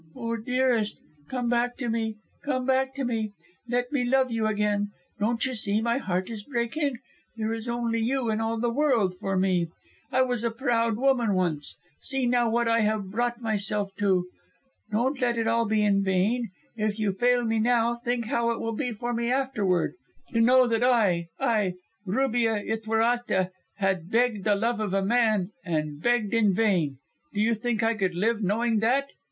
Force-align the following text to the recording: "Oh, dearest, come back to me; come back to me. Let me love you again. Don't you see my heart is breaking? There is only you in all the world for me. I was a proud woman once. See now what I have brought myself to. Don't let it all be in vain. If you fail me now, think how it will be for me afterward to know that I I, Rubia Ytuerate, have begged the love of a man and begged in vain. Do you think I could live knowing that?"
"Oh, 0.15 0.35
dearest, 0.35 0.99
come 1.29 1.47
back 1.47 1.77
to 1.77 1.87
me; 1.87 2.15
come 2.43 2.65
back 2.65 2.95
to 2.95 3.05
me. 3.05 3.33
Let 3.69 3.91
me 3.91 4.03
love 4.03 4.31
you 4.31 4.47
again. 4.47 4.89
Don't 5.19 5.45
you 5.45 5.53
see 5.53 5.79
my 5.79 5.99
heart 5.99 6.27
is 6.31 6.41
breaking? 6.43 6.97
There 7.37 7.53
is 7.53 7.67
only 7.67 7.99
you 7.99 8.31
in 8.31 8.41
all 8.41 8.59
the 8.59 8.71
world 8.73 9.13
for 9.15 9.37
me. 9.37 9.67
I 10.11 10.23
was 10.23 10.43
a 10.43 10.49
proud 10.49 10.97
woman 10.97 11.35
once. 11.35 11.77
See 11.99 12.25
now 12.25 12.49
what 12.49 12.67
I 12.67 12.79
have 12.79 13.11
brought 13.11 13.43
myself 13.43 13.91
to. 13.99 14.25
Don't 14.91 15.21
let 15.21 15.37
it 15.37 15.45
all 15.47 15.67
be 15.67 15.83
in 15.83 16.03
vain. 16.03 16.49
If 16.75 16.97
you 16.97 17.11
fail 17.11 17.43
me 17.45 17.59
now, 17.59 17.95
think 17.95 18.25
how 18.25 18.49
it 18.49 18.59
will 18.59 18.73
be 18.75 18.91
for 18.93 19.13
me 19.13 19.31
afterward 19.31 19.93
to 20.33 20.41
know 20.41 20.65
that 20.65 20.83
I 20.83 21.27
I, 21.39 21.75
Rubia 22.07 22.55
Ytuerate, 22.55 23.51
have 23.75 24.09
begged 24.09 24.45
the 24.45 24.55
love 24.55 24.79
of 24.79 24.95
a 24.95 25.05
man 25.05 25.51
and 25.63 26.01
begged 26.01 26.33
in 26.33 26.55
vain. 26.55 26.97
Do 27.35 27.39
you 27.39 27.53
think 27.53 27.83
I 27.83 27.93
could 27.93 28.15
live 28.15 28.41
knowing 28.41 28.79
that?" 28.79 29.11